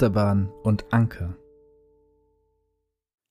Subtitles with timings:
[0.00, 1.36] Achterbahn und Anker.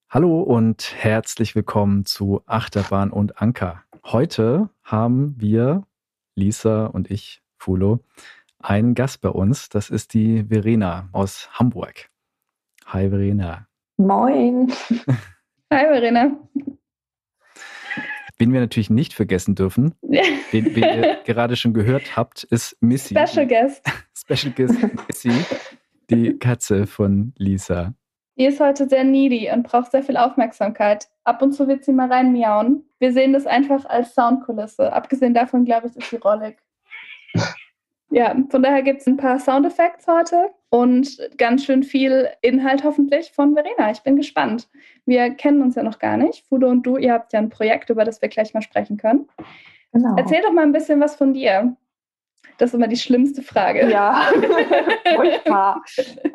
[0.08, 3.82] Hallo und herzlich willkommen zu Achterbahn und Anker.
[4.06, 5.88] Heute haben wir,
[6.36, 8.02] Lisa und ich, Fulo,
[8.60, 9.70] einen Gast bei uns.
[9.70, 12.12] Das ist die Verena aus Hamburg.
[12.86, 13.68] Hi Verena.
[13.98, 14.72] Moin.
[15.74, 16.38] Hi Verena.
[18.40, 23.14] Wen wir natürlich nicht vergessen dürfen, den, den ihr gerade schon gehört habt, ist Missy.
[23.16, 23.84] Special Guest.
[24.16, 25.32] Special Guest Missy,
[26.10, 27.94] die Katze von Lisa.
[28.38, 31.10] Die ist heute sehr needy und braucht sehr viel Aufmerksamkeit.
[31.26, 32.86] Ab und zu wird sie mal rein miauen.
[33.00, 34.94] Wir sehen das einfach als Soundkulisse.
[34.94, 36.58] Abgesehen davon, glaube ich, ist sie rollig.
[38.12, 43.32] Ja, von daher gibt es ein paar Soundeffekte heute und ganz schön viel Inhalt hoffentlich
[43.32, 43.92] von Verena.
[43.92, 44.68] Ich bin gespannt.
[45.06, 46.44] Wir kennen uns ja noch gar nicht.
[46.48, 49.28] Fudo und du, ihr habt ja ein Projekt, über das wir gleich mal sprechen können.
[49.94, 50.16] Genau.
[50.18, 51.76] Erzähl doch mal ein bisschen was von dir.
[52.58, 53.90] Das ist immer die schlimmste Frage.
[53.90, 54.22] Ja,
[55.16, 55.82] furchtbar.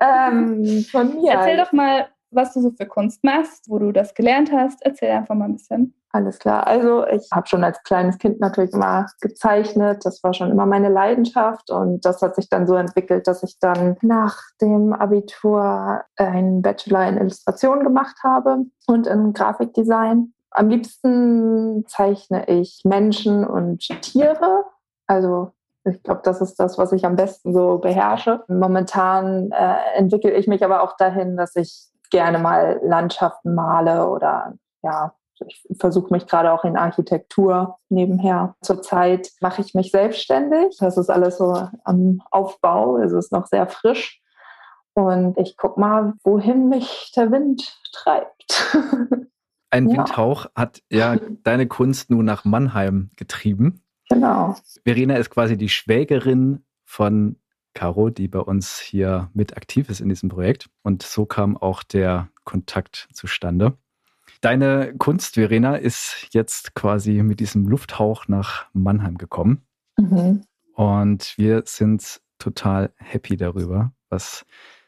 [0.01, 1.33] ähm, von mir.
[1.33, 4.83] Erzähl doch mal, was du so für Kunst machst, wo du das gelernt hast.
[4.83, 5.95] Erzähl einfach mal ein bisschen.
[6.15, 6.67] Alles klar.
[6.67, 10.05] Also ich habe schon als kleines Kind natürlich immer gezeichnet.
[10.05, 13.59] Das war schon immer meine Leidenschaft und das hat sich dann so entwickelt, dass ich
[13.59, 20.33] dann nach dem Abitur einen Bachelor in Illustration gemacht habe und in Grafikdesign.
[20.53, 24.65] Am liebsten zeichne ich Menschen und Tiere.
[25.09, 25.51] Also
[25.85, 28.43] ich glaube, das ist das, was ich am besten so beherrsche.
[28.49, 34.55] Momentan äh, entwickle ich mich aber auch dahin, dass ich gerne mal Landschaften male oder
[34.83, 35.15] ja,
[35.47, 38.55] ich versuche mich gerade auch in Architektur nebenher.
[38.63, 40.77] Zurzeit mache ich mich selbstständig.
[40.79, 42.99] Das ist alles so am Aufbau.
[42.99, 44.23] Es ist noch sehr frisch.
[44.95, 48.75] Und ich gucke mal, wohin mich der Wind treibt.
[49.71, 49.99] Ein ja.
[49.99, 53.84] Windhauch hat ja deine Kunst nun nach Mannheim getrieben.
[54.09, 54.57] Genau.
[54.85, 57.37] Verena ist quasi die Schwägerin von
[57.75, 60.71] Caro, die bei uns hier mit aktiv ist in diesem Projekt.
[60.83, 63.77] Und so kam auch der Kontakt zustande.
[64.41, 69.67] Deine Kunst, Verena, ist jetzt quasi mit diesem Lufthauch nach Mannheim gekommen.
[69.97, 70.45] Mhm.
[70.75, 74.45] Und wir sind total happy darüber, was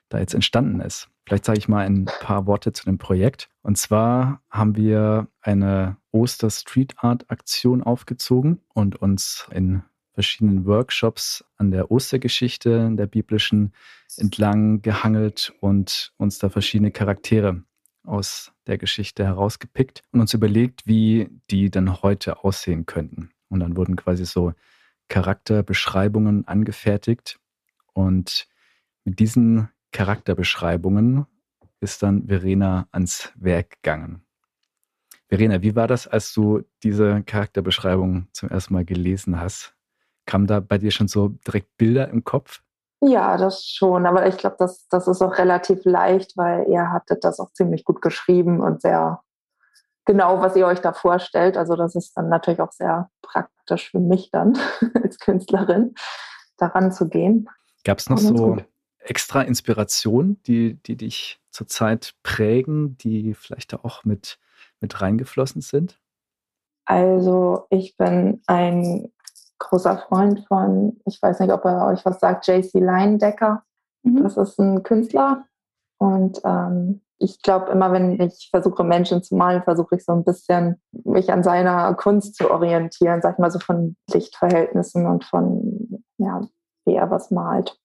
[0.08, 1.08] da jetzt entstanden ist.
[1.26, 3.48] Vielleicht sage ich mal ein paar Worte zu dem Projekt.
[3.62, 9.82] Und zwar haben wir eine Oster Street Art Aktion aufgezogen und uns in
[10.12, 13.74] verschiedenen Workshops an der Ostergeschichte der biblischen
[14.16, 17.64] entlang gehangelt und uns da verschiedene Charaktere
[18.04, 23.30] aus der Geschichte herausgepickt und uns überlegt, wie die dann heute aussehen könnten.
[23.48, 24.54] Und dann wurden quasi so
[25.08, 27.40] Charakterbeschreibungen angefertigt
[27.92, 28.46] und
[29.04, 31.24] mit diesen Charakterbeschreibungen
[31.80, 34.26] ist dann Verena ans Werk gegangen.
[35.30, 39.74] Verena, wie war das, als du diese Charakterbeschreibung zum ersten Mal gelesen hast?
[40.26, 42.60] Kamen da bei dir schon so direkt Bilder im Kopf?
[43.00, 44.04] Ja, das schon.
[44.04, 47.82] Aber ich glaube, das, das ist auch relativ leicht, weil ihr hattet das auch ziemlich
[47.82, 49.22] gut geschrieben und sehr
[50.04, 51.56] genau, was ihr euch da vorstellt.
[51.56, 54.58] Also das ist dann natürlich auch sehr praktisch für mich dann
[55.02, 55.94] als Künstlerin,
[56.58, 57.48] daran zu gehen.
[57.82, 58.66] Gab es noch so gut.
[59.08, 64.38] Extra Inspirationen, die, die dich zurzeit prägen, die vielleicht da auch mit,
[64.80, 66.00] mit reingeflossen sind?
[66.84, 69.12] Also ich bin ein
[69.58, 73.64] großer Freund von, ich weiß nicht, ob er euch was sagt, JC Leindecker.
[74.02, 74.22] Mhm.
[74.22, 75.44] Das ist ein Künstler.
[75.98, 80.24] Und ähm, ich glaube, immer wenn ich versuche, Menschen zu malen, versuche ich so ein
[80.24, 86.04] bisschen mich an seiner Kunst zu orientieren, sag ich mal so von Lichtverhältnissen und von,
[86.18, 86.42] ja,
[86.84, 87.78] wie er was malt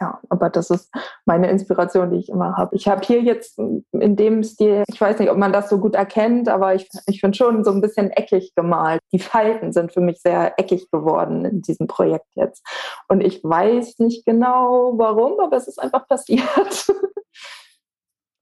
[0.00, 0.90] ja, aber das ist
[1.24, 2.76] meine Inspiration, die ich immer habe.
[2.76, 5.94] Ich habe hier jetzt in dem Stil, ich weiß nicht, ob man das so gut
[5.94, 9.00] erkennt, aber ich, ich finde schon so ein bisschen eckig gemalt.
[9.12, 12.62] Die Falten sind für mich sehr eckig geworden in diesem Projekt jetzt.
[13.08, 16.42] Und ich weiß nicht genau warum, aber es ist einfach passiert.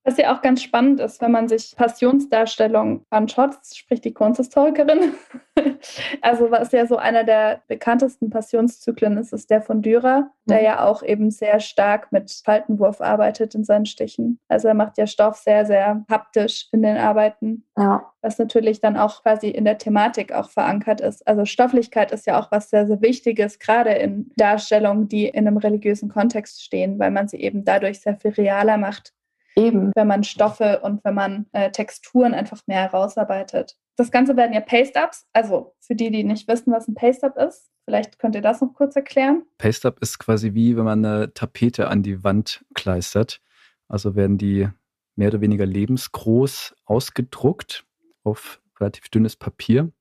[0.07, 5.15] Was ja auch ganz spannend ist, wenn man sich Passionsdarstellungen anschaut, spricht die Kunsthistorikerin.
[6.21, 10.65] also was ja so einer der bekanntesten Passionszyklen ist, ist der von Dürer, der mhm.
[10.65, 14.39] ja auch eben sehr stark mit Faltenwurf arbeitet in seinen Stichen.
[14.49, 17.65] Also er macht ja Stoff sehr, sehr haptisch in den Arbeiten.
[17.79, 18.13] Ja.
[18.21, 21.27] Was natürlich dann auch quasi in der Thematik auch verankert ist.
[21.27, 25.57] Also Stofflichkeit ist ja auch was sehr, sehr Wichtiges, gerade in Darstellungen, die in einem
[25.57, 29.15] religiösen Kontext stehen, weil man sie eben dadurch sehr viel realer macht
[29.57, 29.93] Eben.
[29.95, 33.77] Wenn man Stoffe und wenn man äh, Texturen einfach mehr herausarbeitet.
[33.97, 35.27] Das Ganze werden ja Paste-Ups.
[35.33, 38.75] Also für die, die nicht wissen, was ein Paste-Up ist, vielleicht könnt ihr das noch
[38.75, 39.43] kurz erklären.
[39.59, 43.41] Paste-Up ist quasi wie, wenn man eine Tapete an die Wand kleistert.
[43.87, 44.69] Also werden die
[45.15, 47.85] mehr oder weniger lebensgroß ausgedruckt
[48.25, 49.93] auf relativ dünnes Papier,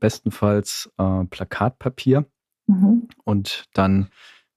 [0.00, 2.24] bestenfalls äh, Plakatpapier.
[2.66, 3.08] Mhm.
[3.24, 4.08] Und dann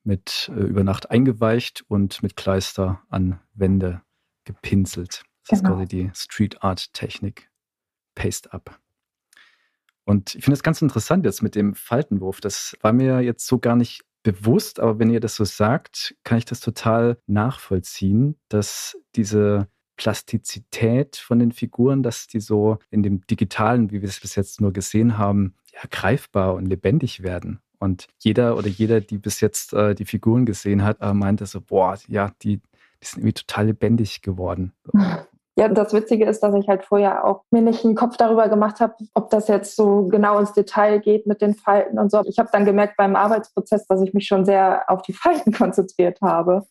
[0.03, 4.01] mit äh, über Nacht eingeweicht und mit Kleister an Wände
[4.45, 5.23] gepinselt.
[5.47, 5.71] Das genau.
[5.71, 7.49] ist quasi die Street Art Technik.
[8.15, 8.79] Paste Up.
[10.03, 12.41] Und ich finde es ganz interessant jetzt mit dem Faltenwurf.
[12.41, 16.38] Das war mir jetzt so gar nicht bewusst, aber wenn ihr das so sagt, kann
[16.38, 19.67] ich das total nachvollziehen, dass diese
[19.97, 24.61] Plastizität von den Figuren, dass die so in dem Digitalen, wie wir es bis jetzt
[24.61, 27.59] nur gesehen haben, ja, greifbar und lebendig werden.
[27.79, 31.61] Und jeder oder jeder, die bis jetzt äh, die Figuren gesehen hat, äh, meinte so,
[31.61, 32.61] boah, ja, die,
[33.01, 34.74] die sind irgendwie total lebendig geworden.
[35.57, 38.80] Ja, das Witzige ist, dass ich halt vorher auch mir nicht einen Kopf darüber gemacht
[38.80, 42.24] habe, ob das jetzt so genau ins Detail geht mit den Falten und so.
[42.25, 46.19] Ich habe dann gemerkt beim Arbeitsprozess, dass ich mich schon sehr auf die Falten konzentriert
[46.21, 46.65] habe.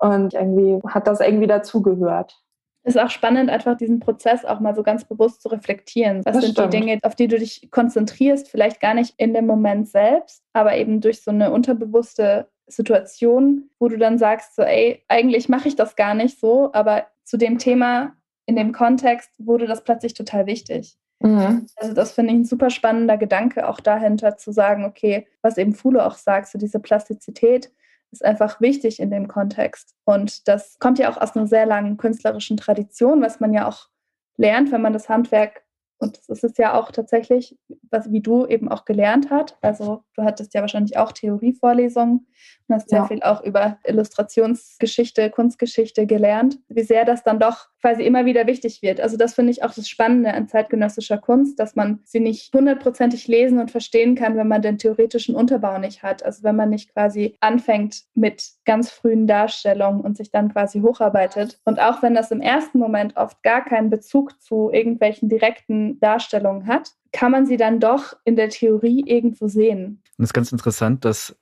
[0.00, 2.40] Und irgendwie hat das irgendwie dazugehört.
[2.84, 6.24] Ist auch spannend, einfach diesen Prozess auch mal so ganz bewusst zu reflektieren.
[6.24, 6.72] Was das sind stimmt.
[6.72, 8.48] die Dinge, auf die du dich konzentrierst?
[8.48, 13.88] Vielleicht gar nicht in dem Moment selbst, aber eben durch so eine unterbewusste Situation, wo
[13.88, 17.58] du dann sagst, so, ey, eigentlich mache ich das gar nicht so, aber zu dem
[17.58, 18.14] Thema
[18.46, 20.96] in dem Kontext wurde das plötzlich total wichtig.
[21.20, 21.66] Mhm.
[21.76, 25.74] Also das finde ich ein super spannender Gedanke auch dahinter zu sagen, okay, was eben
[25.74, 27.70] Fulo auch sagt, so diese Plastizität,
[28.12, 29.94] ist einfach wichtig in dem Kontext.
[30.04, 33.88] Und das kommt ja auch aus einer sehr langen künstlerischen Tradition, was man ja auch
[34.36, 35.62] lernt, wenn man das Handwerk
[35.98, 37.56] und das ist ja auch tatsächlich,
[37.90, 39.56] was wie du eben auch gelernt hast.
[39.62, 42.26] Also du hattest ja wahrscheinlich auch Theorievorlesungen
[42.68, 42.98] und hast ja.
[42.98, 48.46] sehr viel auch über Illustrationsgeschichte, Kunstgeschichte gelernt, wie sehr das dann doch quasi immer wieder
[48.46, 49.00] wichtig wird.
[49.00, 53.26] Also das finde ich auch das Spannende an zeitgenössischer Kunst, dass man sie nicht hundertprozentig
[53.28, 56.24] lesen und verstehen kann, wenn man den theoretischen Unterbau nicht hat.
[56.24, 61.60] Also wenn man nicht quasi anfängt mit ganz frühen Darstellungen und sich dann quasi hocharbeitet.
[61.64, 66.66] Und auch wenn das im ersten Moment oft gar keinen Bezug zu irgendwelchen direkten Darstellungen
[66.66, 70.02] hat, kann man sie dann doch in der Theorie irgendwo sehen.
[70.18, 71.36] Und es ist ganz interessant, dass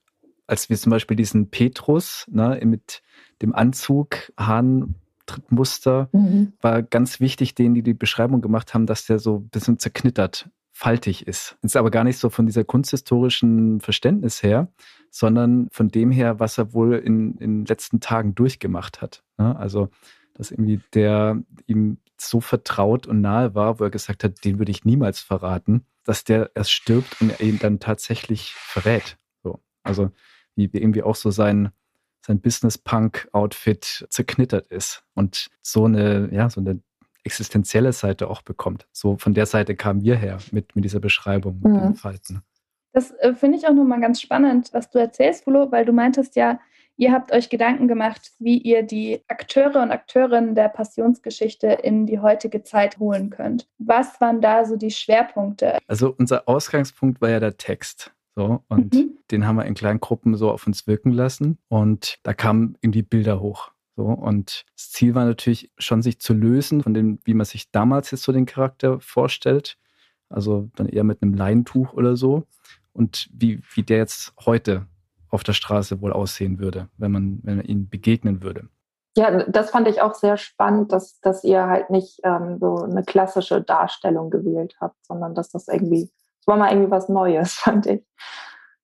[0.46, 3.02] als wir zum Beispiel diesen Petrus ne, mit
[3.43, 4.94] dem Anzug, Hahn,
[5.49, 6.52] Muster, mhm.
[6.61, 10.50] war ganz wichtig, denen, die die Beschreibung gemacht haben, dass der so ein bisschen zerknittert,
[10.73, 11.56] faltig ist.
[11.62, 14.69] Ist aber gar nicht so von dieser kunsthistorischen Verständnis her,
[15.11, 19.23] sondern von dem her, was er wohl in, in den letzten Tagen durchgemacht hat.
[19.38, 19.56] Ne?
[19.56, 19.88] Also,
[20.35, 21.99] dass irgendwie der ihm
[22.29, 26.25] so vertraut und nahe war, wo er gesagt hat, den würde ich niemals verraten, dass
[26.25, 29.17] der erst stirbt und er ihn dann tatsächlich verrät.
[29.43, 29.61] So.
[29.82, 30.11] Also,
[30.56, 31.71] wie irgendwie auch so sein,
[32.25, 36.81] sein Business-Punk-Outfit zerknittert ist und so eine, ja, so eine
[37.25, 38.87] existenzielle Seite auch bekommt.
[38.93, 41.81] So von der Seite kamen wir her mit, mit dieser Beschreibung, mit mhm.
[41.81, 42.43] den Falten.
[42.93, 46.37] Das äh, finde ich auch nochmal ganz spannend, was du erzählst, Flo, weil du meintest
[46.37, 46.61] ja,
[46.96, 52.20] ihr habt euch Gedanken gemacht, wie ihr die Akteure und Akteurinnen der Passionsgeschichte in die
[52.20, 53.69] heutige Zeit holen könnt.
[53.79, 55.79] Was waren da so die Schwerpunkte?
[55.87, 58.12] Also unser Ausgangspunkt war ja der Text.
[58.37, 59.19] So, und mhm.
[59.31, 61.58] den haben wir in kleinen Gruppen so auf uns wirken lassen.
[61.69, 63.70] Und da kamen irgendwie Bilder hoch.
[63.97, 67.71] So, und das Ziel war natürlich schon, sich zu lösen von dem, wie man sich
[67.71, 69.78] damals jetzt so den Charakter vorstellt.
[70.28, 72.45] Also dann eher mit einem Leintuch oder so.
[72.92, 74.87] Und wie, wie der jetzt heute
[75.35, 78.69] auf der Straße wohl aussehen würde, wenn man, wenn man ihm begegnen würde.
[79.17, 83.05] Ja, das fand ich auch sehr spannend, dass, dass ihr halt nicht ähm, so eine
[83.05, 86.11] klassische Darstellung gewählt habt, sondern dass das irgendwie
[86.45, 88.03] es war mal irgendwie was Neues, fand ich.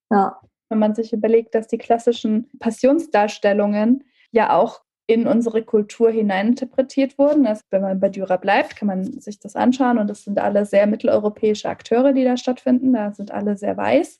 [0.09, 0.39] Ja.
[0.69, 7.45] Wenn man sich überlegt, dass die klassischen Passionsdarstellungen ja auch in unsere Kultur hineininterpretiert wurden.
[7.45, 10.65] Also wenn man bei Dürer bleibt, kann man sich das anschauen und das sind alle
[10.65, 12.93] sehr mitteleuropäische Akteure, die da stattfinden.
[12.93, 14.19] Da sind alle sehr weiß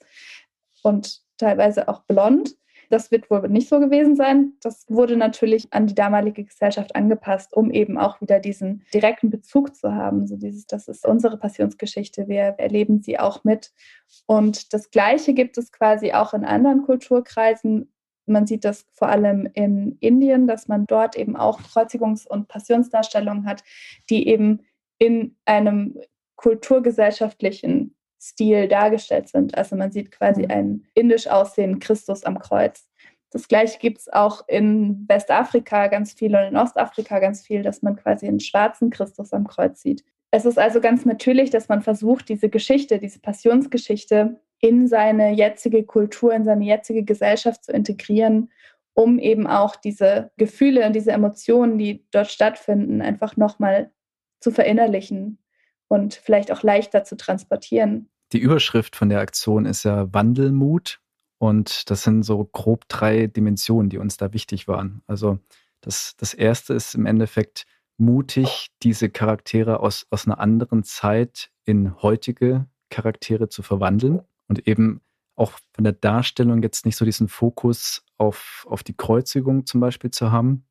[0.84, 2.55] und teilweise auch blond.
[2.89, 4.53] Das wird wohl nicht so gewesen sein.
[4.62, 9.75] Das wurde natürlich an die damalige Gesellschaft angepasst, um eben auch wieder diesen direkten Bezug
[9.75, 10.27] zu haben.
[10.27, 12.27] So dieses, das ist unsere Passionsgeschichte.
[12.27, 13.71] Wir erleben sie auch mit.
[14.25, 17.93] Und das Gleiche gibt es quasi auch in anderen Kulturkreisen.
[18.25, 23.45] Man sieht das vor allem in Indien, dass man dort eben auch Kreuzigungs- und Passionsdarstellungen
[23.45, 23.63] hat,
[24.10, 24.65] die eben
[24.98, 25.98] in einem
[26.36, 29.58] kulturgesellschaftlichen Stil dargestellt sind.
[29.58, 30.51] Also man sieht quasi mhm.
[30.51, 32.88] einen indisch aussehenden Christus am Kreuz.
[33.32, 37.82] Das gleiche gibt es auch in Westafrika ganz viel und in Ostafrika ganz viel, dass
[37.82, 40.04] man quasi einen schwarzen Christus am Kreuz sieht.
[40.32, 45.84] Es ist also ganz natürlich, dass man versucht, diese Geschichte, diese Passionsgeschichte in seine jetzige
[45.84, 48.51] Kultur, in seine jetzige Gesellschaft zu integrieren,
[48.94, 53.92] um eben auch diese Gefühle und diese Emotionen, die dort stattfinden, einfach nochmal
[54.42, 55.40] zu verinnerlichen
[55.91, 58.10] und vielleicht auch leichter zu transportieren.
[58.31, 61.01] Die Überschrift von der Aktion ist ja Wandelmut.
[61.38, 65.01] Und das sind so grob drei Dimensionen, die uns da wichtig waren.
[65.07, 65.39] Also
[65.81, 67.65] das, das erste ist im Endeffekt
[67.98, 75.01] mutig, diese Charaktere aus, aus einer anderen Zeit in heutige Charaktere zu verwandeln und eben
[75.36, 80.12] auch von der Darstellung jetzt nicht so diesen Fokus auf, auf die Kreuzigung zum Beispiel
[80.12, 80.65] zu haben,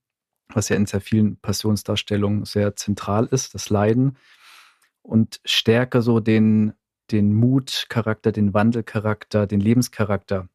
[0.49, 4.17] was ja in sehr vielen Passionsdarstellungen sehr zentral ist, das Leiden,
[5.03, 6.73] und stärker so den,
[7.11, 10.49] den Mutcharakter, den Wandelcharakter, den Lebenscharakter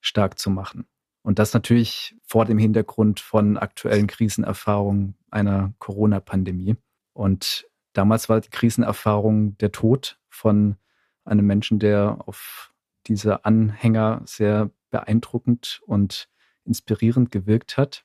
[0.00, 0.86] stark zu machen.
[1.22, 6.76] Und das natürlich vor dem Hintergrund von aktuellen Krisenerfahrungen einer Corona-Pandemie.
[7.12, 10.76] Und damals war die Krisenerfahrung der Tod von
[11.24, 12.72] einem Menschen, der auf
[13.06, 16.28] diese Anhänger sehr beeindruckend und
[16.64, 18.04] inspirierend gewirkt hat.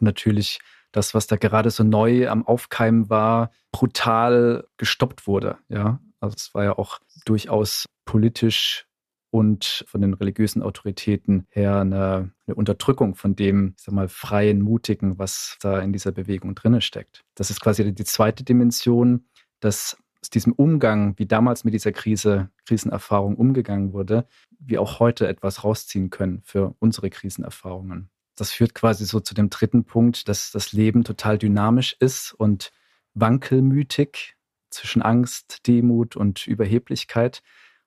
[0.00, 0.60] Natürlich
[0.92, 5.58] das, was da gerade so neu am Aufkeimen war, brutal gestoppt wurde.
[5.68, 8.86] Ja, also es war ja auch durchaus politisch
[9.30, 14.60] und von den religiösen Autoritäten her eine, eine, Unterdrückung von dem, ich sag mal, freien,
[14.60, 17.22] mutigen, was da in dieser Bewegung drinne steckt.
[17.34, 19.24] Das ist quasi die zweite Dimension,
[19.60, 24.26] dass aus diesem Umgang, wie damals mit dieser Krise, Krisenerfahrung umgegangen wurde,
[24.60, 28.11] wir auch heute etwas rausziehen können für unsere Krisenerfahrungen.
[28.42, 32.72] Das führt quasi so zu dem dritten Punkt, dass das Leben total dynamisch ist und
[33.14, 34.34] wankelmütig
[34.68, 37.40] zwischen Angst, Demut und Überheblichkeit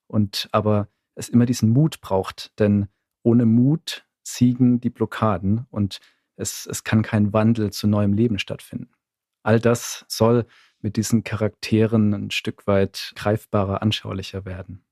[0.08, 2.58] und aber es immer diesen Mut braucht.
[2.58, 2.88] Denn
[3.22, 6.00] ohne Mut siegen die Blockaden und
[6.38, 8.94] es, es kann kein Wandel zu neuem Leben stattfinden.
[9.44, 10.46] All das soll
[10.80, 14.86] mit diesen Charakteren ein Stück weit greifbarer, anschaulicher werden.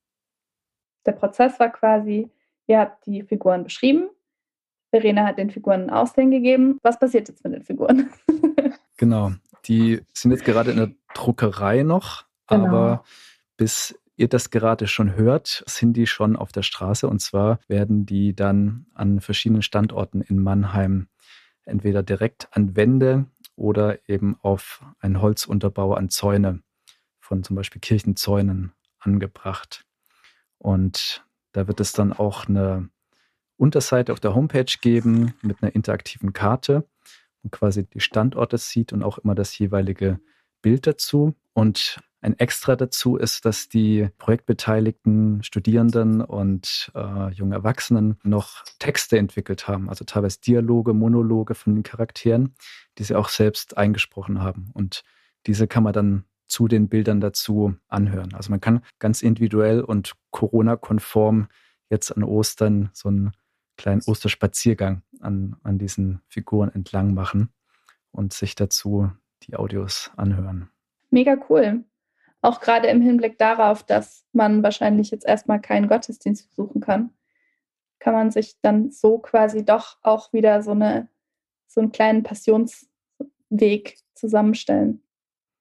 [1.05, 2.29] Der Prozess war quasi,
[2.67, 4.10] ihr habt die Figuren beschrieben,
[4.93, 6.77] Verena hat den Figuren ein Aussehen gegeben.
[6.83, 8.12] Was passiert jetzt mit den Figuren?
[8.97, 9.31] genau,
[9.65, 12.65] die sind jetzt gerade in der Druckerei noch, genau.
[12.67, 13.03] aber
[13.57, 17.07] bis ihr das gerade schon hört, sind die schon auf der Straße.
[17.07, 21.07] Und zwar werden die dann an verschiedenen Standorten in Mannheim
[21.65, 26.62] entweder direkt an Wände oder eben auf einen Holzunterbau an Zäune
[27.19, 29.85] von zum Beispiel Kirchenzäunen angebracht.
[30.59, 32.89] Und da wird es dann auch eine
[33.57, 36.88] Unterseite auf der Homepage geben mit einer interaktiven Karte
[37.43, 40.19] und quasi die Standorte sieht und auch immer das jeweilige
[40.62, 41.36] Bild dazu.
[41.53, 49.17] Und ein Extra dazu ist, dass die projektbeteiligten Studierenden und äh, jungen Erwachsenen noch Texte
[49.17, 52.55] entwickelt haben, also teilweise Dialoge, Monologe von den Charakteren,
[52.98, 54.72] die sie auch selbst eingesprochen haben.
[54.74, 55.03] Und
[55.48, 58.33] diese kann man dann zu den Bildern dazu anhören.
[58.33, 61.48] Also man kann ganz individuell und Corona-konform
[61.89, 63.33] jetzt an Ostern so einen
[63.77, 67.50] kleinen Osterspaziergang an, an diesen Figuren entlang machen
[68.12, 69.12] und sich dazu
[69.44, 70.70] die Audios anhören.
[71.10, 71.84] Mega cool.
[72.42, 77.12] Auch gerade im Hinblick darauf, dass man wahrscheinlich jetzt erstmal keinen Gottesdienst besuchen kann,
[78.00, 81.08] kann man sich dann so quasi doch auch wieder so, eine,
[81.68, 85.01] so einen kleinen Passionsweg zusammenstellen.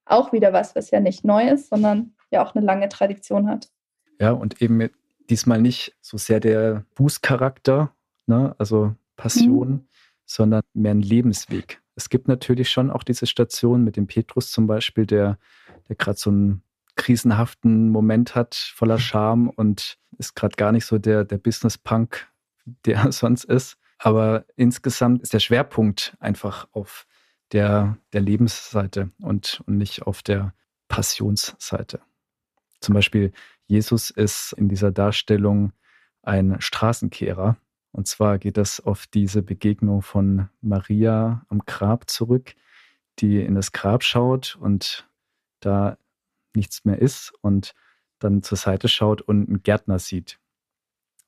[0.05, 3.71] Auch wieder was, was ja nicht neu ist, sondern ja auch eine lange Tradition hat.
[4.19, 4.91] Ja, und eben
[5.31, 7.95] diesmal nicht so sehr der Bußcharakter,
[8.27, 9.89] ne, also Passion, mhm.
[10.25, 11.81] sondern mehr ein Lebensweg.
[11.95, 15.39] Es gibt natürlich schon auch diese Station mit dem Petrus zum Beispiel, der,
[15.89, 16.63] der gerade so einen
[16.97, 22.29] krisenhaften Moment hat, voller Charme und ist gerade gar nicht so der, der Business-Punk,
[22.87, 23.79] der er sonst ist.
[23.99, 27.07] Aber insgesamt ist der Schwerpunkt einfach auf
[27.53, 30.55] der, der Lebensseite und, und nicht auf der
[30.89, 32.01] Passionsseite.
[32.81, 33.33] Zum Beispiel,
[33.67, 35.73] Jesus ist in dieser Darstellung
[36.23, 37.57] ein Straßenkehrer.
[37.93, 42.55] Und zwar geht das auf diese Begegnung von Maria am Grab zurück,
[43.19, 45.07] die in das Grab schaut und
[45.61, 45.99] da
[46.55, 47.75] nichts mehr ist und
[48.19, 50.39] dann zur Seite schaut und einen Gärtner sieht.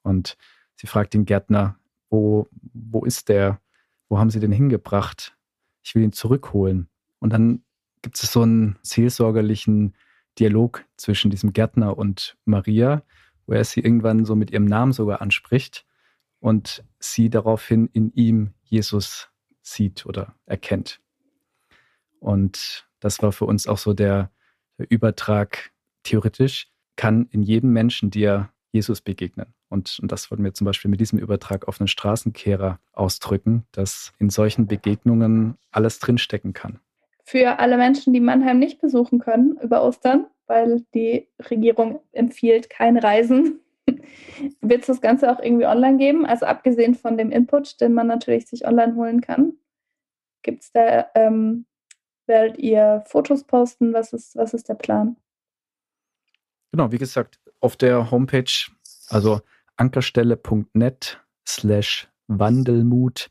[0.02, 0.38] Und
[0.76, 1.78] sie fragt den Gärtner,
[2.08, 3.60] wo, wo ist der?
[4.08, 5.36] Wo haben sie den hingebracht?
[5.82, 6.88] Ich will ihn zurückholen.
[7.18, 7.62] Und dann
[8.00, 9.94] gibt es so einen seelsorgerlichen
[10.38, 13.02] Dialog zwischen diesem Gärtner und Maria,
[13.46, 15.86] wo er sie irgendwann so mit ihrem Namen sogar anspricht
[16.44, 19.30] und sie daraufhin in ihm Jesus
[19.62, 21.00] sieht oder erkennt.
[22.20, 24.30] Und das war für uns auch so der,
[24.76, 25.72] der Übertrag
[26.02, 29.54] theoretisch, kann in jedem Menschen dir Jesus begegnen.
[29.70, 34.12] Und, und das wollten wir zum Beispiel mit diesem Übertrag auf einen Straßenkehrer ausdrücken, dass
[34.18, 36.78] in solchen Begegnungen alles drinstecken kann.
[37.22, 42.98] Für alle Menschen, die Mannheim nicht besuchen können über Ostern, weil die Regierung empfiehlt kein
[42.98, 43.60] Reisen,
[44.60, 46.26] wird es das Ganze auch irgendwie online geben?
[46.26, 49.54] Also abgesehen von dem Input, den man natürlich sich online holen kann,
[50.42, 51.66] gibt es da, ähm,
[52.26, 53.92] werdet ihr Fotos posten?
[53.92, 55.16] Was ist, was ist der Plan?
[56.72, 58.70] Genau, wie gesagt, auf der Homepage,
[59.08, 59.40] also
[59.76, 63.30] ankerstelle.net slash Wandelmut,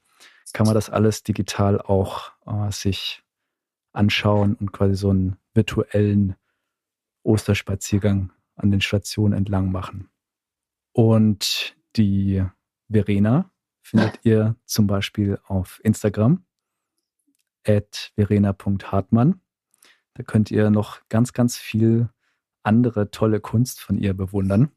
[0.54, 3.24] kann man das alles digital auch äh, sich
[3.92, 6.36] anschauen und quasi so einen virtuellen
[7.24, 10.10] Osterspaziergang an den Stationen entlang machen.
[10.94, 12.44] Und die
[12.90, 16.46] Verena findet ihr zum Beispiel auf Instagram
[17.68, 19.42] at verena.hartmann.
[20.14, 22.10] Da könnt ihr noch ganz, ganz viel
[22.62, 24.72] andere tolle Kunst von ihr bewundern.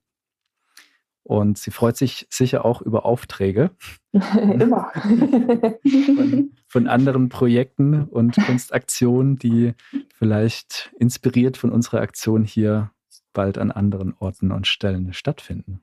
[1.22, 3.70] Und sie freut sich sicher auch über Aufträge.
[4.12, 4.92] Immer.
[4.92, 9.74] von, von, anderen Projekten und Kunstaktionen, die
[10.14, 12.92] vielleicht inspiriert von unserer Aktion hier
[13.32, 15.82] bald an anderen Orten und Stellen stattfinden.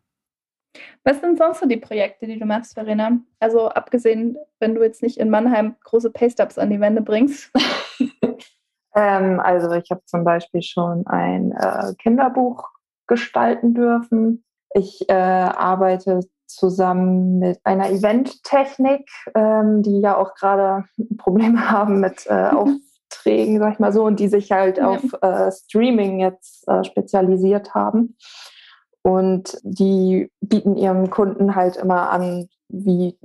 [1.04, 3.20] Was sind sonst so die Projekte, die du machst, Verena?
[3.40, 7.52] Also abgesehen, wenn du jetzt nicht in Mannheim große Paystubs an die Wände bringst.
[8.96, 12.70] ähm, also ich habe zum Beispiel schon ein äh, Kinderbuch
[13.08, 14.44] gestalten dürfen.
[14.74, 20.86] Ich äh, arbeite zusammen mit einer Eventtechnik, ähm, die ja auch gerade
[21.18, 22.34] Probleme haben mit äh,
[23.14, 24.90] Aufträgen, sag ich mal so, und die sich halt ja.
[24.90, 28.18] auf äh, Streaming jetzt äh, spezialisiert haben.
[29.04, 33.18] Und die bieten ihrem Kunden halt immer an, wie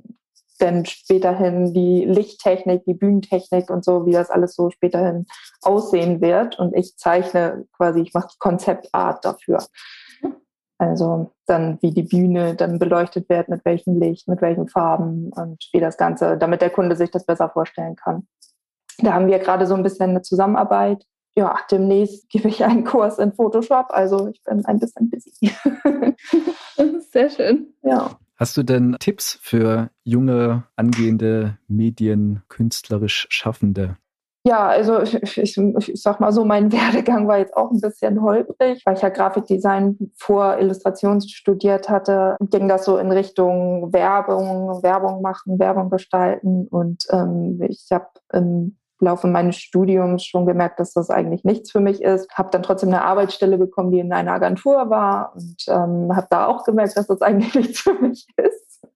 [0.61, 5.27] denn späterhin die Lichttechnik, die Bühnentechnik und so, wie das alles so späterhin
[5.63, 6.59] aussehen wird.
[6.59, 9.65] Und ich zeichne quasi, ich mache Konzeptart dafür.
[10.79, 15.69] Also dann, wie die Bühne dann beleuchtet wird, mit welchem Licht, mit welchen Farben und
[15.73, 18.27] wie das Ganze, damit der Kunde sich das besser vorstellen kann.
[18.99, 21.05] Da haben wir gerade so ein bisschen eine Zusammenarbeit
[21.39, 23.87] ja, demnächst gebe ich einen Kurs in Photoshop.
[23.91, 25.53] Also ich bin ein bisschen busy.
[27.13, 27.73] Sehr schön.
[27.85, 28.19] Ja.
[28.35, 33.97] Hast du denn Tipps für junge, angehende Medien, künstlerisch Schaffende?
[34.45, 38.21] Ja, also ich, ich, ich, sag mal so, mein Werdegang war jetzt auch ein bisschen
[38.21, 42.37] holprig, weil ich ja Grafikdesign vor Illustration studiert hatte.
[42.51, 48.78] Ging das so in Richtung Werbung, Werbung machen, Werbung gestalten und ähm, ich habe im
[49.01, 52.31] Laufe meines Studiums schon gemerkt, dass das eigentlich nichts für mich ist.
[52.33, 56.47] Habe dann trotzdem eine Arbeitsstelle bekommen, die in einer Agentur war und ähm, habe da
[56.47, 58.87] auch gemerkt, dass das eigentlich nichts für mich ist.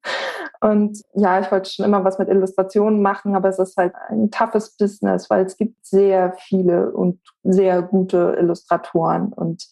[0.60, 4.30] Und ja, ich wollte schon immer was mit Illustrationen machen, aber es ist halt ein
[4.30, 9.66] toughes Business, weil es gibt sehr viele und sehr gute Illustratoren und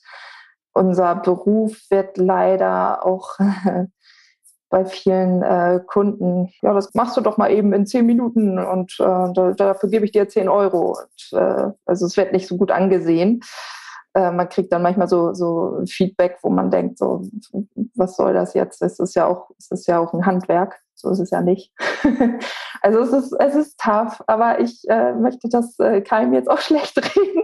[0.73, 3.39] unser Beruf wird leider auch
[4.71, 8.93] bei vielen äh, Kunden, ja, das machst du doch mal eben in zehn Minuten und
[9.01, 10.97] äh, da, dafür gebe ich dir zehn Euro.
[10.97, 13.43] Und, äh, also es wird nicht so gut angesehen.
[14.15, 17.23] Äh, man kriegt dann manchmal so, so Feedback, wo man denkt, so,
[17.95, 18.83] was soll das jetzt?
[18.83, 20.81] Es ist ja auch, es ist ja auch ein Handwerk.
[20.95, 21.73] So ist es ja nicht.
[22.83, 26.59] also es ist, es ist tough, aber ich äh, möchte das äh, keinem jetzt auch
[26.61, 27.43] schlecht reden.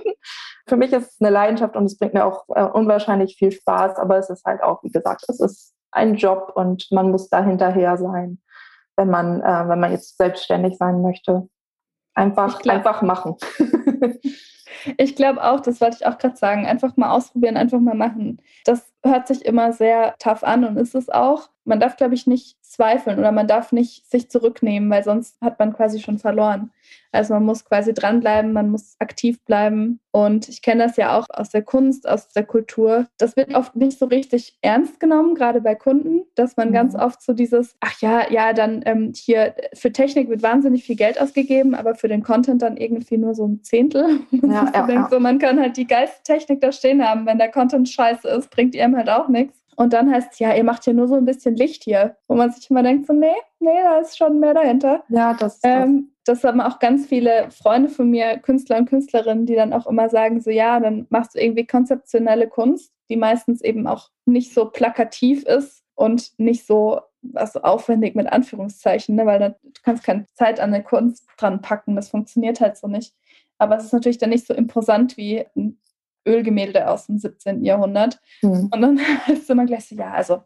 [0.68, 3.98] Für mich ist es eine Leidenschaft und es bringt mir auch äh, unwahrscheinlich viel Spaß,
[3.98, 7.42] aber es ist halt auch, wie gesagt, es ist ein Job und man muss da
[7.42, 8.40] hinterher sein,
[8.96, 11.48] wenn man, äh, wenn man jetzt selbstständig sein möchte.
[12.14, 13.37] Einfach, glaub, einfach machen.
[14.98, 18.40] ich glaube auch, das wollte ich auch gerade sagen, einfach mal ausprobieren, einfach mal machen.
[18.64, 21.51] Das hört sich immer sehr tough an und ist es auch.
[21.64, 25.59] Man darf, glaube ich, nicht zweifeln oder man darf nicht sich zurücknehmen, weil sonst hat
[25.59, 26.71] man quasi schon verloren.
[27.12, 30.01] Also man muss quasi dranbleiben, man muss aktiv bleiben.
[30.12, 33.07] Und ich kenne das ja auch aus der Kunst, aus der Kultur.
[33.19, 36.75] Das wird oft nicht so richtig ernst genommen, gerade bei Kunden, dass man mhm.
[36.75, 40.97] ganz oft so dieses, ach ja, ja, dann ähm, hier für Technik wird wahnsinnig viel
[40.97, 44.21] Geld ausgegeben, aber für den Content dann irgendwie nur so ein Zehntel.
[44.47, 45.09] Ja, ja, denkt, ja.
[45.11, 48.51] So, man kann halt die geilste Technik da stehen haben, wenn der Content scheiße ist,
[48.51, 49.59] bringt ihr halt auch nichts.
[49.76, 52.16] Und dann heißt es, ja, ihr macht hier nur so ein bisschen Licht hier.
[52.28, 55.04] Wo man sich immer denkt, so, nee, nee, da ist schon mehr dahinter.
[55.09, 59.54] Ja, das, ähm, das haben auch ganz viele Freunde von mir, Künstler und Künstlerinnen, die
[59.54, 63.87] dann auch immer sagen, so, ja, dann machst du irgendwie konzeptionelle Kunst, die meistens eben
[63.87, 67.00] auch nicht so plakativ ist und nicht so
[67.35, 69.26] also aufwendig mit Anführungszeichen, ne?
[69.26, 72.87] weil dann, du kannst keine Zeit an der Kunst dran packen, das funktioniert halt so
[72.87, 73.14] nicht.
[73.59, 75.78] Aber es ist natürlich dann nicht so imposant wie ein
[76.27, 77.65] Ölgemälde aus dem 17.
[77.65, 78.21] Jahrhundert.
[78.43, 78.69] Mhm.
[78.73, 79.01] Und dann
[79.33, 80.43] ist immer gleich so, ja, also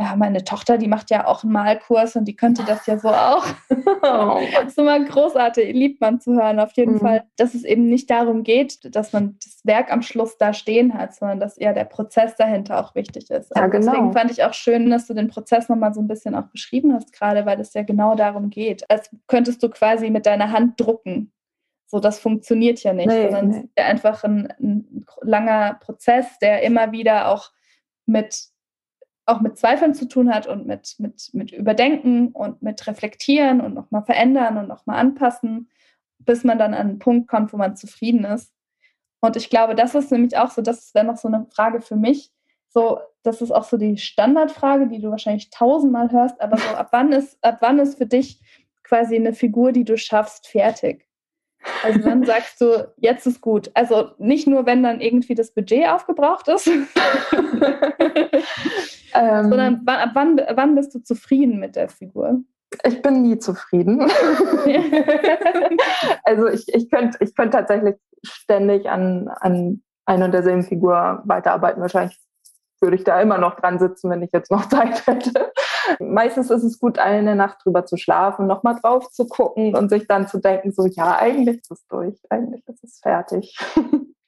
[0.00, 3.08] ja, meine Tochter, die macht ja auch einen Malkurs und die könnte das ja so
[3.08, 3.44] auch.
[3.68, 4.40] Oh.
[4.54, 7.00] das ist immer großartig, liebt man zu hören, auf jeden mhm.
[7.00, 10.94] Fall, dass es eben nicht darum geht, dass man das Werk am Schluss da stehen
[10.94, 13.50] hat, sondern dass eher der Prozess dahinter auch wichtig ist.
[13.56, 13.90] Ja, also genau.
[13.90, 16.94] Deswegen fand ich auch schön, dass du den Prozess nochmal so ein bisschen auch beschrieben
[16.94, 18.88] hast, gerade weil es ja genau darum geht.
[18.88, 21.32] Als könntest du quasi mit deiner Hand drucken.
[21.90, 23.56] So, das funktioniert ja nicht, nee, sondern nee.
[23.56, 27.50] es ist ja einfach ein, ein, langer Prozess, der immer wieder auch
[28.04, 28.48] mit,
[29.24, 33.72] auch mit Zweifeln zu tun hat und mit, mit, mit Überdenken und mit Reflektieren und
[33.72, 35.70] nochmal verändern und nochmal anpassen,
[36.18, 38.52] bis man dann an einen Punkt kommt, wo man zufrieden ist.
[39.20, 41.96] Und ich glaube, das ist nämlich auch so, das wäre noch so eine Frage für
[41.96, 42.30] mich.
[42.68, 46.88] So, das ist auch so die Standardfrage, die du wahrscheinlich tausendmal hörst, aber so, ab
[46.92, 48.42] wann ist, ab wann ist für dich
[48.82, 51.07] quasi eine Figur, die du schaffst, fertig?
[51.82, 53.70] Also wann sagst du, jetzt ist gut?
[53.74, 56.66] Also nicht nur, wenn dann irgendwie das Budget aufgebraucht ist,
[59.14, 62.40] ähm, sondern wann, ab wann, wann bist du zufrieden mit der Figur?
[62.84, 64.00] Ich bin nie zufrieden.
[66.24, 71.80] also ich, ich könnte ich könnt tatsächlich ständig an, an einer und derselben Figur weiterarbeiten.
[71.80, 72.18] Wahrscheinlich
[72.80, 75.52] würde ich da immer noch dran sitzen, wenn ich jetzt noch Zeit hätte.
[76.00, 80.06] Meistens ist es gut, eine Nacht drüber zu schlafen, nochmal drauf zu gucken und sich
[80.06, 83.56] dann zu denken, so ja, eigentlich ist es durch, eigentlich ist es fertig.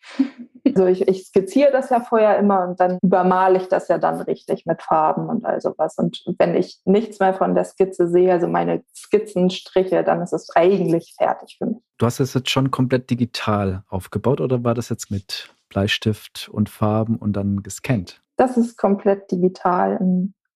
[0.64, 4.20] Also ich, ich, skizziere das ja vorher immer und dann übermale ich das ja dann
[4.20, 5.96] richtig mit Farben und all sowas.
[5.98, 10.50] Und wenn ich nichts mehr von der Skizze sehe, also meine Skizzenstriche, dann ist es
[10.54, 11.78] eigentlich fertig für mich.
[11.98, 16.68] Du hast es jetzt schon komplett digital aufgebaut oder war das jetzt mit Bleistift und
[16.68, 18.22] Farben und dann gescannt?
[18.36, 19.98] Das ist komplett digital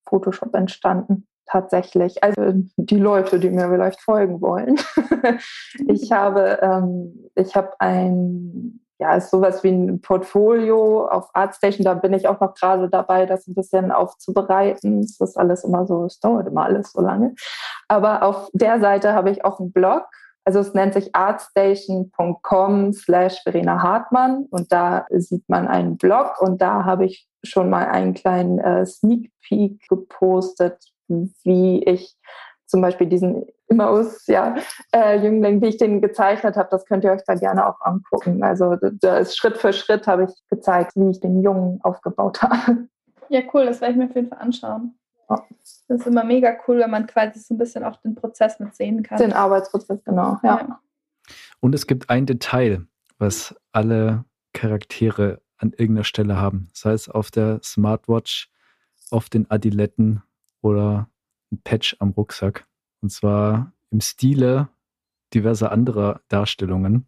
[0.08, 2.22] Photoshop entstanden tatsächlich.
[2.24, 4.78] Also die Leute, die mir vielleicht folgen wollen.
[5.88, 11.84] ich habe, ähm, ich habe ein ja, ist sowas wie ein Portfolio auf Artstation.
[11.84, 15.00] Da bin ich auch noch gerade dabei, das ein bisschen aufzubereiten.
[15.00, 17.34] Das ist alles immer so, es dauert immer alles so lange.
[17.88, 20.04] Aber auf der Seite habe ich auch einen Blog.
[20.44, 26.60] Also es nennt sich artstation.com slash Verena Hartmann und da sieht man einen Blog und
[26.60, 30.78] da habe ich schon mal einen kleinen äh, Sneak Peek gepostet,
[31.08, 32.16] wie ich
[32.66, 34.56] zum Beispiel diesen Immaus, ja,
[34.92, 38.42] äh, Jüngling, wie ich den gezeichnet habe, das könnt ihr euch da gerne auch angucken.
[38.42, 42.88] Also da ist Schritt für Schritt habe ich gezeigt, wie ich den Jungen aufgebaut habe.
[43.28, 44.94] Ja, cool, das werde ich mir auf jeden Fall anschauen.
[45.28, 45.44] Ja.
[45.88, 48.74] Das ist immer mega cool, wenn man quasi so ein bisschen auch den Prozess mit
[48.74, 49.18] sehen kann.
[49.18, 50.58] Den Arbeitsprozess, genau, ja.
[50.58, 50.80] ja.
[51.60, 52.86] Und es gibt ein Detail,
[53.18, 56.68] was alle Charaktere an irgendeiner Stelle haben.
[56.72, 58.50] Sei es auf der Smartwatch,
[59.10, 60.22] auf den Adiletten
[60.62, 61.08] oder
[61.52, 62.66] ein Patch am Rucksack.
[63.00, 64.68] Und zwar im Stile
[65.32, 67.06] diverser anderer Darstellungen,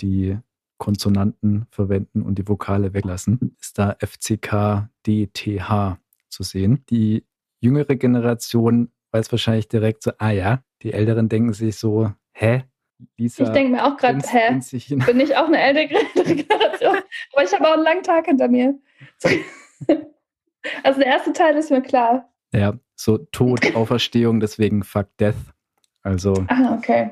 [0.00, 0.38] die
[0.78, 5.98] Konsonanten verwenden und die Vokale weglassen, ist da FCK DTH
[6.28, 6.84] zu sehen.
[6.90, 7.26] Die
[7.60, 12.64] jüngere Generation weiß wahrscheinlich direkt so, ah ja, die Älteren denken sich so, hä?
[13.16, 14.60] Lisa, ich denke mir auch gerade, hä?
[15.06, 16.98] Bin ich auch eine ältere Generation?
[17.32, 18.78] Aber ich habe auch einen langen Tag hinter mir.
[20.82, 22.32] Also der erste Teil ist mir klar.
[22.52, 25.36] Ja, so Tod, Auferstehung, deswegen Fuck Death.
[26.02, 27.10] Also ah, okay.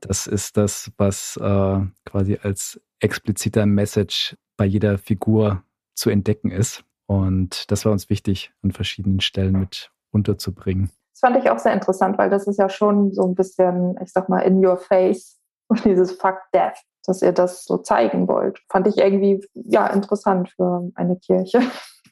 [0.00, 5.62] das ist das, was äh, quasi als expliziter Message bei jeder Figur
[5.94, 6.84] zu entdecken ist.
[7.06, 10.90] Und das war uns wichtig, an verschiedenen Stellen mit unterzubringen.
[11.12, 14.12] Das fand ich auch sehr interessant, weil das ist ja schon so ein bisschen, ich
[14.12, 15.38] sag mal, in your face
[15.68, 18.60] und dieses Fuck Death, dass ihr das so zeigen wollt.
[18.68, 21.60] Fand ich irgendwie, ja, interessant für eine Kirche.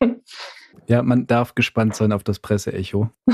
[0.86, 3.10] Ja, man darf gespannt sein auf das Presseecho.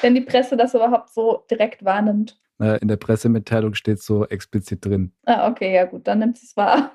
[0.00, 2.40] Wenn die Presse das überhaupt so direkt wahrnimmt.
[2.58, 5.12] In der Pressemitteilung steht so explizit drin.
[5.26, 6.92] Ah, okay, ja gut, dann nimmt sie es wahr.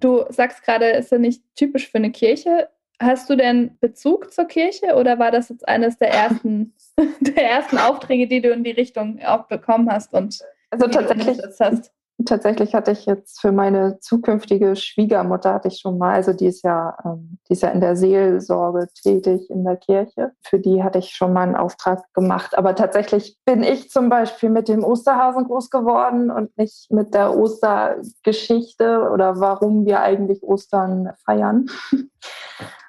[0.00, 2.68] Du sagst gerade, ist ja nicht typisch für eine Kirche.
[3.00, 6.74] Hast du denn Bezug zur Kirche oder war das jetzt eines der ersten,
[7.20, 11.92] der ersten Aufträge, die du in die Richtung auch bekommen hast und also tatsächlich, hast?
[12.26, 16.62] Tatsächlich hatte ich jetzt für meine zukünftige Schwiegermutter hatte ich schon mal, also die ist
[16.62, 20.32] ja, ähm, die ist ja in der Seelsorge tätig in der Kirche.
[20.42, 22.56] Für die hatte ich schon mal einen Auftrag gemacht.
[22.56, 27.36] Aber tatsächlich bin ich zum Beispiel mit dem Osterhasen groß geworden und nicht mit der
[27.36, 31.66] Ostergeschichte oder warum wir eigentlich Ostern feiern.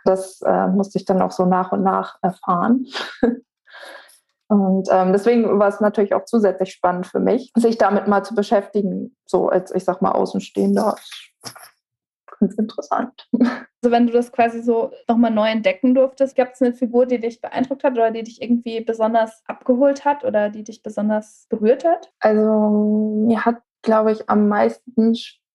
[0.03, 2.87] Das äh, musste ich dann auch so nach und nach erfahren.
[4.51, 8.35] Und ähm, deswegen war es natürlich auch zusätzlich spannend für mich, sich damit mal zu
[8.35, 10.97] beschäftigen, so als, ich sag mal, Außenstehender.
[12.37, 13.29] Ganz interessant.
[13.83, 17.19] Also wenn du das quasi so nochmal neu entdecken durftest, gab es eine Figur, die
[17.19, 21.85] dich beeindruckt hat oder die dich irgendwie besonders abgeholt hat oder die dich besonders berührt
[21.85, 22.11] hat?
[22.19, 24.93] Also mir hat, glaube ich, am meisten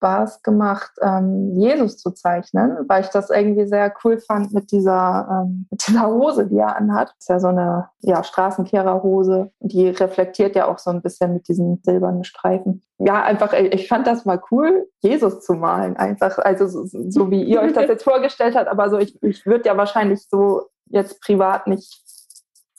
[0.06, 5.44] Spaß gemacht, ähm, Jesus zu zeichnen, weil ich das irgendwie sehr cool fand mit dieser,
[5.44, 7.08] ähm, mit dieser Hose, die er anhat.
[7.08, 9.50] Das ist ja so eine ja, Straßenkehrerhose.
[9.58, 12.82] Die reflektiert ja auch so ein bisschen mit diesen silbernen Streifen.
[12.98, 15.96] Ja, einfach, ich fand das mal cool, Jesus zu malen.
[15.96, 19.44] Einfach, also so, so wie ihr euch das jetzt vorgestellt habt, aber so, ich, ich
[19.44, 22.00] würde ja wahrscheinlich so jetzt privat nicht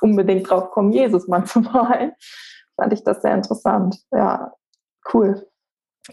[0.02, 2.14] unbedingt drauf kommen, Jesus mal zu malen.
[2.78, 3.98] Fand ich das sehr interessant.
[4.12, 4.54] Ja,
[5.14, 5.46] cool.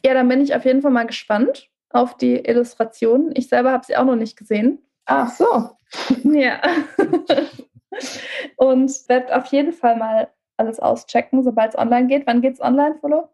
[0.02, 3.32] Ja, dann bin ich auf jeden Fall mal gespannt auf die Illustrationen.
[3.36, 4.78] Ich selber habe sie auch noch nicht gesehen.
[5.06, 5.70] Ach so.
[6.24, 6.60] Ja.
[8.56, 12.26] Und werde auf jeden Fall mal alles auschecken, sobald es online geht.
[12.26, 13.28] Wann geht es online, Follow?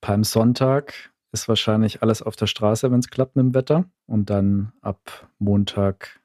[0.00, 3.84] Beim Sonntag ist wahrscheinlich alles auf der Straße, wenn es klappt mit dem Wetter.
[4.06, 6.20] Und dann ab Montag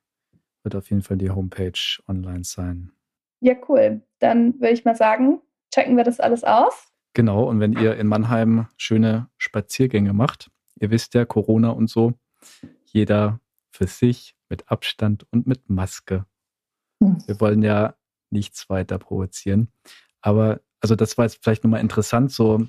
[0.63, 2.91] wird auf jeden Fall die Homepage online sein.
[3.41, 4.02] Ja, cool.
[4.20, 5.41] Dann würde ich mal sagen,
[5.74, 6.91] checken wir das alles aus.
[7.13, 12.13] Genau, und wenn ihr in Mannheim schöne Spaziergänge macht, ihr wisst ja, Corona und so,
[12.86, 13.39] jeder
[13.71, 16.26] für sich mit Abstand und mit Maske.
[17.02, 17.17] Hm.
[17.26, 17.95] Wir wollen ja
[18.30, 19.71] nichts weiter provozieren.
[20.21, 22.67] Aber also das war jetzt vielleicht nochmal interessant, so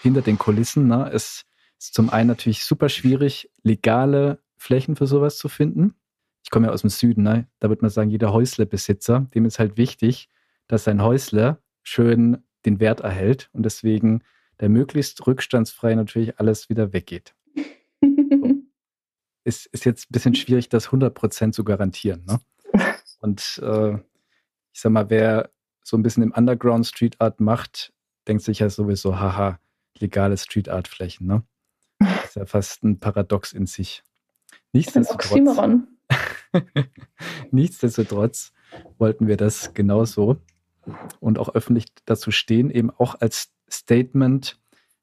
[0.00, 0.88] hinter den Kulissen.
[0.88, 1.10] Ne?
[1.12, 1.44] Es
[1.78, 5.94] ist zum einen natürlich super schwierig, legale Flächen für sowas zu finden.
[6.42, 7.48] Ich komme ja aus dem Süden, ne?
[7.58, 10.28] da würde man sagen, jeder Häuslebesitzer, dem ist halt wichtig,
[10.66, 14.22] dass sein Häusle schön den Wert erhält und deswegen
[14.60, 17.34] der möglichst rückstandsfrei natürlich alles wieder weggeht.
[19.44, 22.24] ist, ist jetzt ein bisschen schwierig, das 100% zu garantieren.
[22.24, 22.40] Ne?
[23.20, 23.94] Und äh,
[24.72, 25.50] ich sag mal, wer
[25.82, 27.92] so ein bisschen im Underground Street Art macht,
[28.26, 29.58] denkt sich ja sowieso, haha,
[29.98, 31.26] legale Street Art Flächen.
[31.26, 31.42] Ne?
[31.98, 34.02] Das ist ja fast ein Paradox in sich.
[34.72, 35.86] Nichtsdestotrotz,
[37.50, 38.52] Nichtsdestotrotz
[38.98, 40.40] wollten wir das genauso
[41.20, 44.58] und auch öffentlich dazu stehen, eben auch als Statement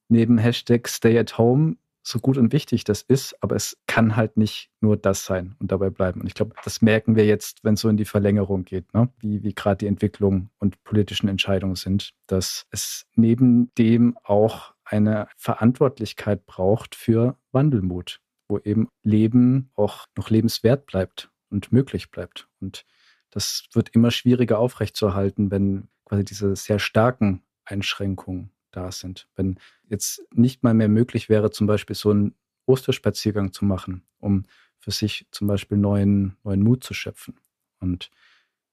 [0.08, 4.36] neben Hashtag Stay at Home, so gut und wichtig das ist, aber es kann halt
[4.38, 6.22] nicht nur das sein und dabei bleiben.
[6.22, 9.10] Und ich glaube, das merken wir jetzt, wenn es so in die Verlängerung geht, ne?
[9.20, 15.28] wie, wie gerade die Entwicklung und politischen Entscheidungen sind, dass es neben dem auch eine
[15.38, 22.48] Verantwortlichkeit braucht für Wandelmut, wo eben Leben auch noch lebenswert bleibt und möglich bleibt.
[22.60, 22.86] Und
[23.32, 29.28] das wird immer schwieriger aufrechtzuerhalten, wenn quasi diese sehr starken Einschränkungen da sind.
[29.36, 34.46] Wenn jetzt nicht mal mehr möglich wäre, zum Beispiel so einen Osterspaziergang zu machen, um
[34.80, 37.36] für sich zum Beispiel neuen, neuen Mut zu schöpfen.
[37.80, 38.10] Und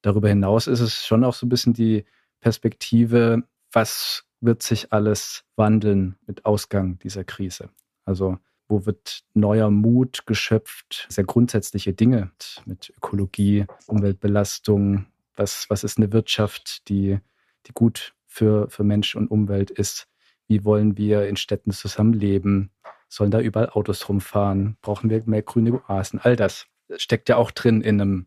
[0.02, 2.04] darüber hinaus ist es schon auch so ein bisschen die
[2.40, 7.70] Perspektive, was wird sich alles wandeln mit Ausgang dieser Krise?
[8.04, 12.30] Also wo wird neuer Mut geschöpft, sehr grundsätzliche Dinge
[12.66, 17.18] mit Ökologie, Umweltbelastung, was, was ist eine Wirtschaft, die,
[17.66, 20.06] die gut für, für Mensch und Umwelt ist,
[20.46, 22.70] wie wollen wir in Städten zusammenleben,
[23.08, 27.50] sollen da überall Autos rumfahren, brauchen wir mehr grüne Oasen, all das steckt ja auch
[27.50, 28.26] drin in einem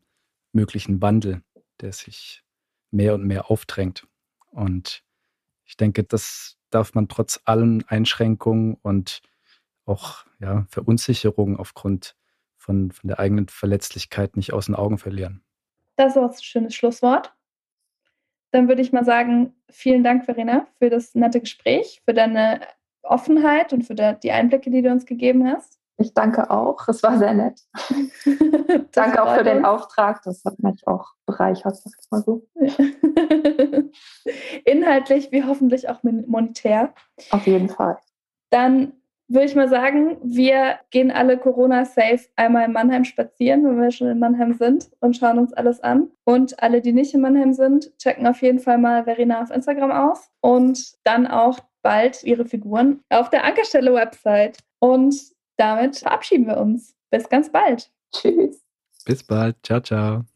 [0.54, 1.41] möglichen Wandel,
[1.82, 2.43] der sich
[2.91, 4.08] mehr und mehr aufdrängt.
[4.51, 5.04] Und
[5.65, 9.21] ich denke, das darf man trotz allen Einschränkungen und
[9.91, 12.15] auch ja, Verunsicherung aufgrund
[12.58, 15.43] von, von der eigenen Verletzlichkeit nicht aus den Augen verlieren.
[15.95, 17.34] Das ist auch ein schönes Schlusswort.
[18.51, 22.62] Dann würde ich mal sagen, vielen Dank, Verena, für das nette Gespräch, für deine
[23.04, 25.80] Offenheit und für die Einblicke, die du uns gegeben hast.
[25.97, 26.88] Ich danke auch.
[26.88, 27.62] Es war sehr nett.
[28.91, 30.23] danke auch für den Auftrag.
[30.23, 32.47] Das hat mich auch bereichert, sag ich mal so.
[34.65, 36.93] Inhaltlich wie hoffentlich auch monetär.
[37.30, 37.99] Auf jeden Fall.
[38.49, 38.93] Dann
[39.34, 44.08] würde ich mal sagen, wir gehen alle Corona-safe einmal in Mannheim spazieren, wenn wir schon
[44.08, 46.10] in Mannheim sind und schauen uns alles an.
[46.26, 49.91] Und alle, die nicht in Mannheim sind, checken auf jeden Fall mal Verena auf Instagram
[49.91, 54.58] aus und dann auch bald ihre Figuren auf der Ankerstelle-Website.
[54.80, 55.15] Und
[55.58, 56.96] damit verabschieden wir uns.
[57.10, 57.91] Bis ganz bald.
[58.13, 58.63] Tschüss.
[59.06, 59.58] Bis bald.
[59.63, 60.31] Ciao, ciao.